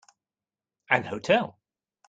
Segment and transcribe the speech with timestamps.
[0.89, 1.59] An hotel.